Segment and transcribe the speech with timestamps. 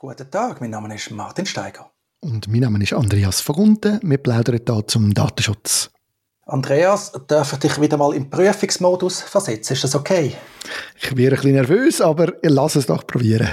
[0.00, 1.90] Guten Tag, mein Name ist Martin Steiger.
[2.20, 3.98] Und mein Name ist Andreas Vergunten.
[4.04, 5.90] Wir plaudern hier zum Datenschutz.
[6.46, 9.72] Andreas, darf ich dich wieder mal im Prüfungsmodus versetzen?
[9.72, 10.36] Ist das okay?
[10.94, 13.48] Ich wäre ein bisschen nervös, aber lass es doch probieren.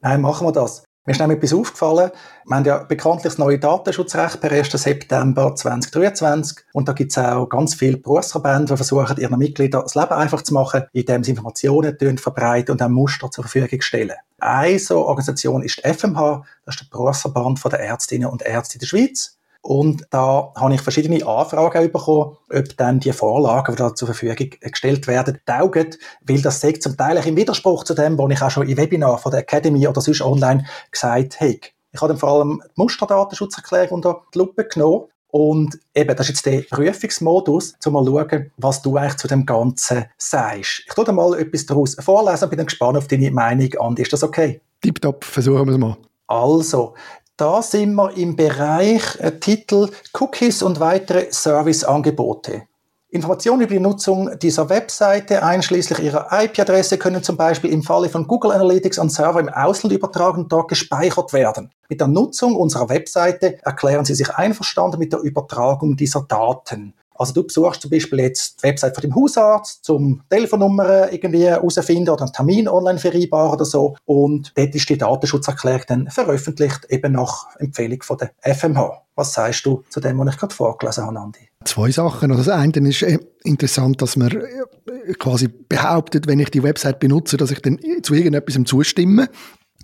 [0.00, 0.84] Nein, machen wir das.
[1.10, 2.12] Mir ist nämlich etwas aufgefallen.
[2.46, 4.70] Wir haben ja bekanntlich das neue Datenschutzrecht per 1.
[4.70, 6.58] September 2023.
[6.72, 10.42] Und da gibt es auch ganz viele Berufsverbände, die versuchen, ihren Mitgliedern das Leben einfach
[10.42, 14.14] zu machen, indem sie Informationen verbreiten und auch Muster zur Verfügung stellen.
[14.38, 18.78] Eine so Organisation ist die FMH, das ist der Berufsverband der Ärztinnen und Ärzte in
[18.78, 19.39] der Schweiz.
[19.62, 24.50] Und da habe ich verschiedene Anfragen bekommen, ob dann die Vorlagen, die da zur Verfügung
[24.60, 28.50] gestellt werden, taugen, weil das sagt zum Teil im Widerspruch zu dem, was ich auch
[28.50, 31.60] schon im Webinar von der Academy oder sonst online gesagt habe.
[31.92, 36.44] Ich habe dann vor allem die Musterdatenschutzerklärung unter die Lupe genommen und eben, das ist
[36.44, 40.84] jetzt der Prüfungsmodus, um mal zu schauen, was du eigentlich zu dem Ganzen sagst.
[40.86, 44.02] Ich tue dir mal etwas daraus vorlesen und bin dann gespannt auf deine Meinung, Andi.
[44.02, 44.60] Ist das okay?
[44.80, 45.96] Tipptopp, versuchen wir es mal.
[46.26, 46.94] Also,
[47.40, 52.64] da sind wir im Bereich äh, Titel Cookies und weitere Serviceangebote.
[53.08, 58.26] Informationen über die Nutzung dieser Webseite einschließlich ihrer IP-Adresse können zum Beispiel im Falle von
[58.26, 61.70] Google Analytics an Server im Ausland übertragen und dort gespeichert werden.
[61.88, 66.92] Mit der Nutzung unserer Webseite erklären Sie sich einverstanden mit der Übertragung dieser Daten.
[67.20, 72.08] Also du besuchst zum Beispiel jetzt die Website von dem Hausarzt, zum Telefonnummer irgendwie herausfinden
[72.08, 73.94] oder einen Termin online vereinbaren oder so.
[74.06, 79.02] Und dort ist die Datenschutzerklärung dann veröffentlicht, eben nach Empfehlung von der FMH.
[79.16, 81.40] Was sagst du zu dem, was ich gerade vorgelesen habe, Andi?
[81.66, 82.30] Zwei Sachen.
[82.30, 87.00] Also das eine ist äh, interessant, dass man äh, quasi behauptet, wenn ich die Website
[87.00, 89.28] benutze, dass ich dann zu irgendetwas zustimme.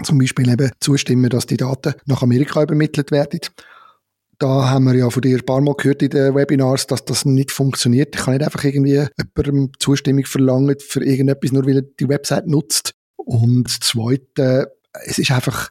[0.03, 3.41] Zum Beispiel eben zustimmen, dass die Daten nach Amerika übermittelt werden.
[4.39, 7.25] Da haben wir ja von dir ein paar Mal gehört in den Webinars, dass das
[7.25, 8.15] nicht funktioniert.
[8.15, 9.07] Ich kann nicht einfach irgendwie
[9.37, 12.93] jemandem Zustimmung verlangen für irgendetwas, nur weil er die Website nutzt.
[13.17, 14.73] Und das Zweite,
[15.07, 15.71] es ist einfach,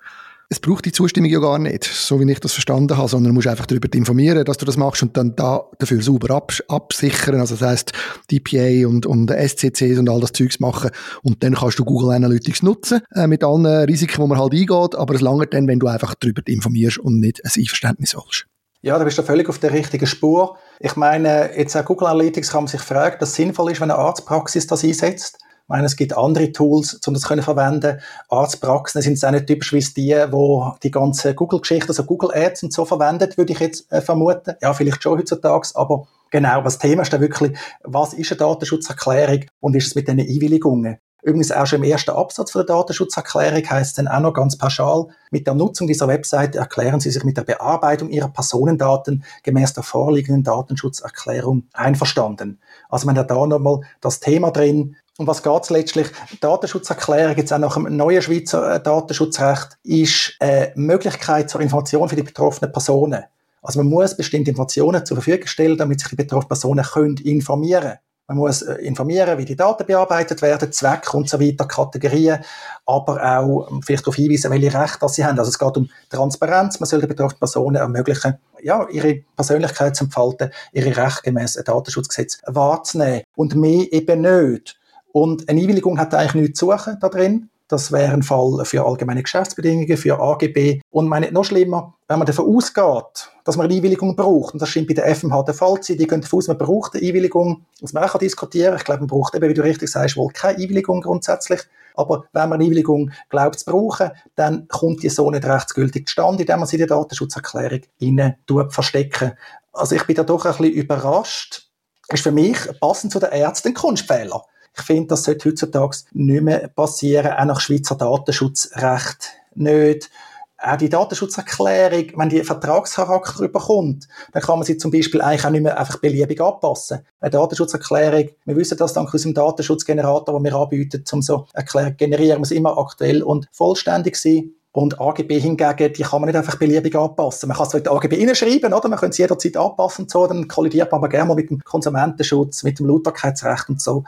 [0.49, 3.33] es braucht die Zustimmung ja gar nicht, so wie ich das verstanden habe, sondern du
[3.35, 7.39] musst einfach darüber informieren, dass du das machst und dann da dafür sauber abs absichern.
[7.39, 7.94] Also das heißt
[8.31, 10.91] DPA und, und SCCs und all das Zeugs machen
[11.23, 14.95] und dann kannst du Google Analytics nutzen äh, mit allen Risiken, die man halt eingeht,
[14.95, 18.47] aber es langt dann, wenn du einfach darüber informierst und nicht ein Einverständnis holst.
[18.85, 20.57] Ja, da bist du völlig auf der richtigen Spur.
[20.79, 23.90] Ich meine, jetzt auch Google Analytics kann man sich fragen, dass es sinnvoll ist, wenn
[23.90, 25.40] eine Arztpraxis das einsetzt.
[25.41, 28.00] Ich meine, es gibt andere Tools, um das zu verwenden.
[28.29, 32.74] Arztpraxen sind auch nicht typisch wie die, wo die ganze Google-Geschichte, also Google Ads und
[32.74, 34.53] so verwendet, würde ich jetzt äh, vermuten.
[34.62, 39.45] Ja, vielleicht schon heutzutage, aber genau, was Thema ist da wirklich, was ist eine Datenschutzerklärung
[39.62, 41.00] und ist es mit diesen Einwilligungen?
[41.25, 44.59] Übrigens auch schon im ersten Absatz von der Datenschutzerklärung heißt es dann auch noch ganz
[44.59, 49.74] pauschal, mit der Nutzung dieser Webseite erklären Sie sich mit der Bearbeitung Ihrer Personendaten gemäß
[49.74, 52.59] der vorliegenden Datenschutzerklärung einverstanden.
[52.90, 56.08] Also man hat da nochmal das Thema drin, um was geht es letztlich?
[56.41, 62.18] Datenschutzerklärung, jetzt auch nach dem neuen Schweizer äh, Datenschutzrecht, ist eine Möglichkeit zur Information für
[62.18, 63.24] die betroffenen Personen.
[63.63, 67.81] Also man muss bestimmte Informationen zur Verfügung stellen, damit sich die betroffenen Personen können informieren
[67.81, 68.00] können.
[68.28, 72.40] Man muss äh, informieren, wie die Daten bearbeitet werden, Zweck und so weiter, Kategorien,
[72.86, 75.38] aber auch ähm, vielleicht darauf hinweisen, welche Rechte sie haben.
[75.38, 76.80] Also es geht um Transparenz.
[76.80, 82.40] Man soll den betroffenen Personen ermöglichen, ja, ihre Persönlichkeit zu entfalten, ihre Rechte gemäß Datenschutzgesetz
[82.47, 84.80] wahrzunehmen und mehr eben nicht.
[85.12, 87.50] Und eine Einwilligung hat eigentlich nichts zu suchen da drin.
[87.67, 90.81] Das wäre ein Fall für allgemeine Geschäftsbedingungen, für AGB.
[90.91, 94.69] Und meine noch schlimmer, wenn man davon ausgeht, dass man eine Einwilligung braucht, und das
[94.69, 97.07] scheint bei der FMH der Fall zu sein, die gehen davon aus, man braucht eine
[97.07, 100.31] Einwilligung, was man auch diskutieren Ich glaube, man braucht eben, wie du richtig sagst, wohl
[100.31, 101.61] keine Einwilligung grundsätzlich.
[101.95, 106.43] Aber wenn man eine Einwilligung glaubt zu brauchen, dann kommt die so nicht rechtsgültig zustande,
[106.43, 108.35] indem man sie in der Datenschutzerklärung innen
[108.69, 109.31] verstecken.
[109.73, 111.69] Also ich bin da doch ein bisschen überrascht.
[112.09, 114.43] Ist für mich passend zu den Ärzten ein Kunstfehler.
[114.78, 120.09] Ich finde, das sollte heutzutage nicht mehr passieren, auch nach Schweizer Datenschutzrecht nicht.
[120.58, 125.50] Auch die Datenschutzerklärung, wenn die Vertragscharakter überkommt, dann kann man sie zum Beispiel eigentlich auch
[125.50, 127.00] nicht mehr einfach beliebig anpassen.
[127.19, 132.40] Eine Datenschutzerklärung, wir wissen das dank unserem Datenschutzgenerator, den wir anbieten, um so Erklärung generieren,
[132.40, 134.52] muss immer aktuell und vollständig sein.
[134.72, 137.48] Und AGB hingegen, die kann man nicht einfach beliebig anpassen.
[137.48, 138.89] Man kann es in die AGB hineinschreiben, oder?
[138.89, 141.63] Man kann es jederzeit anpassen und so, dann kollidiert man aber gerne mal mit dem
[141.63, 144.04] Konsumentenschutz, mit dem Lauterkeitsrecht und so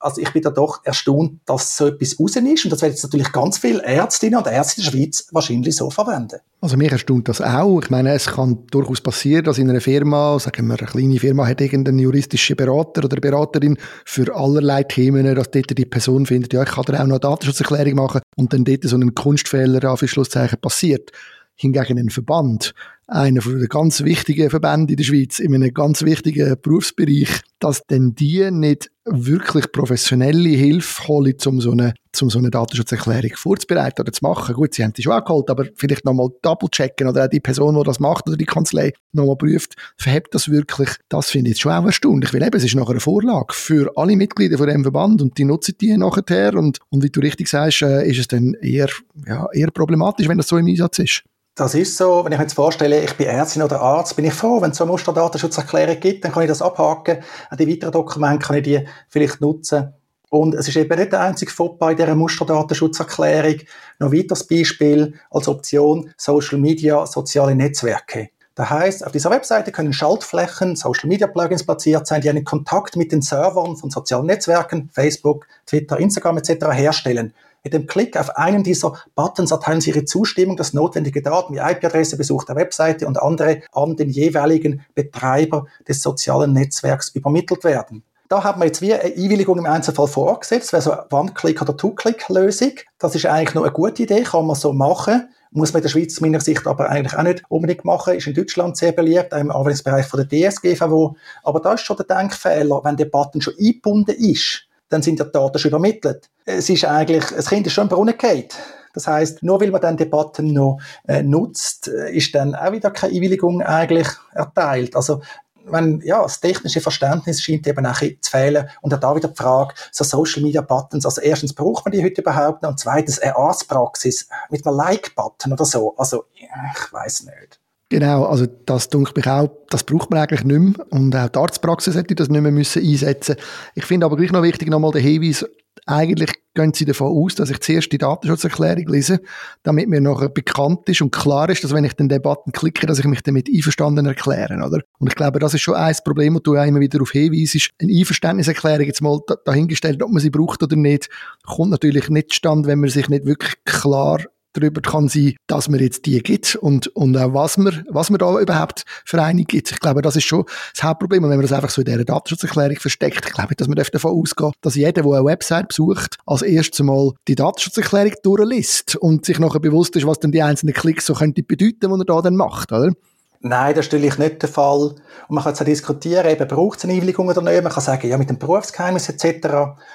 [0.00, 2.64] also ich bin da doch erstaunt, dass so etwas raus ist.
[2.64, 5.90] Und das werden jetzt natürlich ganz viele Ärztinnen und Ärzte in der Schweiz wahrscheinlich so
[5.90, 6.40] verwenden.
[6.62, 7.80] Also mich erstaunt das auch.
[7.82, 11.46] Ich meine, es kann durchaus passieren, dass in einer Firma, sagen wir, eine kleine Firma
[11.46, 16.62] hat irgendeinen juristischen Berater oder Beraterin für allerlei Themen, dass dort die Person findet, ja,
[16.62, 20.00] ich kann da auch noch eine Datenschutzerklärung machen und dann dort so ein Kunstfehler, auf
[20.00, 21.12] Schlusszeichen, passiert.
[21.56, 22.72] Hingegen ein Verband
[23.10, 28.14] einer der ganz wichtigen Verbände in der Schweiz, in einem ganz wichtigen Berufsbereich, dass denn
[28.14, 34.12] die nicht wirklich professionelle Hilfe holen, um so eine, um so eine Datenschutzerklärung vorzubereiten oder
[34.12, 34.54] zu machen.
[34.54, 37.82] Gut, sie haben die schon angeholt, aber vielleicht nochmal double-checken oder auch die Person, die
[37.82, 41.84] das macht oder die Kanzlei nochmal prüft, verhebt das wirklich, das finde ich schon auch
[41.84, 45.36] erstaunlich, weil eben, es ist nachher eine Vorlage für alle Mitglieder von dem Verband und
[45.36, 48.88] die nutzen die nachher und, und wie du richtig sagst, äh, ist es dann eher,
[49.26, 51.24] ja, eher problematisch, wenn das so im Einsatz ist.
[51.60, 54.32] Das ist so, wenn ich mir jetzt vorstelle, ich bin Ärztin oder Arzt, bin ich
[54.32, 57.18] froh, wenn es so eine Musterdatenschutzerklärung gibt, dann kann ich das abhaken,
[57.58, 59.92] die weiteren Dokumente kann ich die vielleicht nutzen.
[60.30, 63.56] Und es ist eben nicht der einzige Fauxpas in dieser Musterdatenschutzerklärung.
[63.98, 68.30] Noch weiteres Beispiel als Option Social Media, soziale Netzwerke.
[68.54, 72.96] Das heißt, auf dieser Webseite können Schaltflächen, Social Media Plugins platziert sein, die einen Kontakt
[72.96, 76.72] mit den Servern von sozialen Netzwerken, Facebook, Twitter, Instagram etc.
[76.72, 77.34] herstellen.
[77.62, 81.58] Mit dem Klick auf einen dieser Buttons erteilen Sie Ihre Zustimmung, dass notwendige Daten wie
[81.58, 88.02] IP-Adresse, Besuch der Webseite und andere an den jeweiligen Betreiber des sozialen Netzwerks übermittelt werden.
[88.30, 91.76] Da haben wir jetzt wie eine Einwilligung im Einzelfall vorgesetzt, wäre so eine One-Click- oder
[91.76, 92.72] Two-Click-Lösung.
[92.98, 95.28] Das ist eigentlich noch eine gute Idee, kann man so machen.
[95.50, 98.14] Muss man in der Schweiz aus meiner Sicht aber eigentlich auch nicht unbedingt machen.
[98.14, 101.16] Ist in Deutschland sehr beliebt, auch im Anwendungsbereich von der DSGVO.
[101.42, 105.32] Aber da ist schon der Denkfehler, wenn der Button schon eingebunden ist, dann sind die
[105.32, 106.28] Daten schon übermittelt.
[106.44, 108.48] Es ist eigentlich, das Kind ist schon im Brunnen gefallen.
[108.92, 112.90] Das heißt, nur weil man dann Debatten noch äh, nutzt, äh, ist dann auch wieder
[112.90, 114.96] keine Einwilligung eigentlich erteilt.
[114.96, 115.22] Also
[115.64, 118.68] wenn, ja, das technische Verständnis scheint eben auch zu fehlen.
[118.80, 122.02] Und auch da wieder die Frage, so Social Media Buttons, also erstens braucht man die
[122.02, 125.94] heute überhaupt noch und zweitens eine Arztpraxis mit einem Like-Button oder so.
[125.96, 127.60] Also, ich weiß nicht.
[127.90, 130.86] Genau, also das denke ich auch, das braucht man eigentlich nicht mehr.
[130.90, 133.34] Und auch die Arztpraxis hätte das nicht mehr müssen einsetzen
[133.74, 135.44] Ich finde aber gleich noch wichtig, nochmal den Hinweis,
[135.86, 139.20] eigentlich gehen sie davon aus, dass ich zuerst die Datenschutzerklärung lese,
[139.64, 143.00] damit mir nachher bekannt ist und klar ist, dass wenn ich den Debatten klicke, dass
[143.00, 144.82] ich mich damit einverstanden erkläre, oder?
[144.98, 147.70] Und ich glaube, das ist schon ein Problem, wo du auch immer wieder darauf hinweisst.
[147.80, 151.08] Eine Einverständniserklärung, jetzt mal dahingestellt, ob man sie braucht oder nicht,
[151.44, 154.20] kommt natürlich nicht zustande, wenn man sich nicht wirklich klar
[154.52, 158.18] darüber kann sein, dass man jetzt die gibt und, und auch was man, was man
[158.18, 159.70] da überhaupt für eine gibt.
[159.70, 160.44] Ich glaube, das ist schon
[160.74, 161.24] das Hauptproblem.
[161.24, 164.12] Und wenn man das einfach so in dieser Datenschutzerklärung versteckt, ich glaube, dass man davon
[164.12, 169.38] ausgehen dass jeder, der eine Website besucht, als erstes mal die Datenschutzerklärung durchliest und sich
[169.38, 172.36] nachher bewusst ist, was dann die einzelnen Klicks so könnte bedeuten, die er da dann
[172.36, 172.92] macht, oder?
[173.42, 174.80] Nein, das ist natürlich nicht der Fall.
[174.88, 177.62] Und man kann jetzt auch diskutieren, eben braucht es eine Einwilligung oder nicht.
[177.62, 179.48] Man kann sagen, ja, mit dem Berufsgeheimnis etc.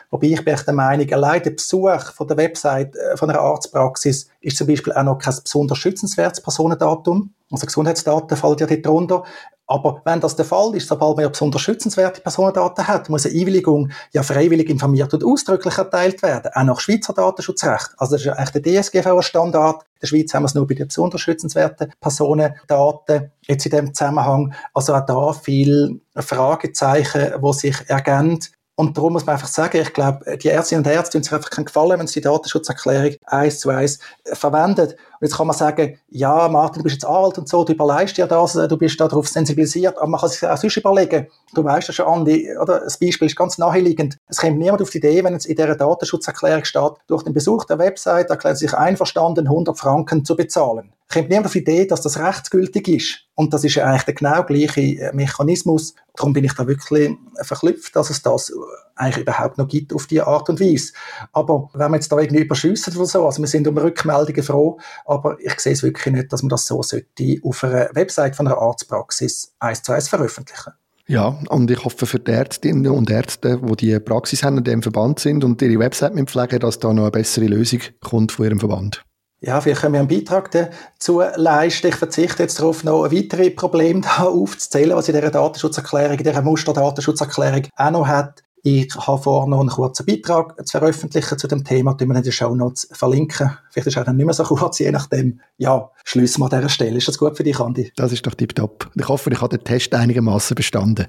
[0.09, 4.30] Wobei ich bin der Meinung, allein der Besuch von der Website äh, von einer Arztpraxis
[4.42, 7.36] ist zum Beispiel auch noch kein besonders schützenswertes Personendatum.
[7.51, 9.24] Also Gesundheitsdaten fallen ja dort drunter.
[9.67, 13.35] Aber wenn das der Fall ist, sobald man ja besonders schützenswerte Personendaten hat, muss eine
[13.35, 17.89] Einwilligung ja freiwillig informiert und ausdrücklich erteilt werden, auch nach Schweizer Datenschutzrecht.
[17.97, 19.81] Also das ist ja eigentlich der DSGVO-Standard.
[19.81, 23.31] In der Schweiz haben wir es nur bei den besonders schützenswerten Personendaten.
[23.41, 28.39] Jetzt in dem Zusammenhang, also auch da viel Fragezeichen, wo sich ergeben.
[28.77, 31.50] Und darum muss man einfach sagen, ich glaube, die Ärztinnen und Ärzte tun sich einfach
[31.50, 34.97] keinen Gefallen, wenn sie die Datenschutzerklärung eins zu eins verwendet.
[35.19, 38.17] Und jetzt kann man sagen, ja, Martin, du bist jetzt alt und so, du überleist
[38.17, 41.27] dir das, du bist darauf sensibilisiert, aber man kann sich auch sonst überlegen.
[41.53, 42.81] Du weißt ja schon, Andi, oder?
[42.81, 44.17] Das Beispiel ist ganz naheliegend.
[44.27, 47.65] Es kommt niemand auf die Idee, wenn jetzt in dieser Datenschutzerklärung steht, durch den Besuch
[47.65, 50.91] der Website erklärt sich einverstanden, 100 Franken zu bezahlen.
[51.07, 53.25] Es kommt niemand auf die Idee, dass das rechtsgültig ist.
[53.35, 55.94] Und das ist ja eigentlich der genau gleiche äh, Mechanismus.
[56.15, 58.51] Darum bin ich da wirklich verklüpft, dass es das
[58.95, 60.94] eigentlich überhaupt noch gibt auf diese Art und Weise.
[61.33, 64.80] Aber wenn wir jetzt da irgendwie überschüssen oder so, also wir sind um Rückmeldungen froh,
[65.06, 68.47] aber ich sehe es wirklich nicht, dass man das so sollte auf einer Website von
[68.47, 70.73] einer Arztpraxis eins zu eins veröffentlichen.
[71.07, 74.81] Ja, und ich hoffe für die Ärztinnen und Ärzte, die die Praxis haben und dem
[74.81, 78.45] Verband sind und ihre Website mit pflegen, dass da noch eine bessere Lösung kommt von
[78.45, 79.06] ihrem Verband.
[79.42, 81.87] Ja, vielleicht können wir einen Beitrag dazu leisten.
[81.87, 86.42] Ich verzichte jetzt darauf, noch weitere Probleme da aufzuzählen, was in dieser Datenschutzerklärung, in dieser
[86.42, 88.42] Musterdatenschutzerklärung auch noch hat.
[88.68, 92.24] Ich habe vor, noch einen kurzen Beitrag zu veröffentlichen zu dem Thema, den wir in
[92.24, 93.56] den Show Notes verlinken.
[93.69, 95.40] Vielleicht ist er dann nicht mehr so kurz, je nachdem.
[95.57, 96.98] Ja, schließen wir an dieser Stelle.
[96.98, 97.94] Ist das gut für dich, Andi?
[97.95, 98.90] Das ist doch tipptopp.
[98.95, 101.06] Ich hoffe, ich habe den Test einigermaßen bestanden.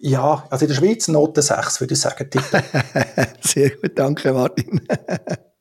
[0.00, 2.28] Ja, also in der Schweiz Note 6, würde ich sagen.
[3.40, 4.80] Sehr gut, danke Martin.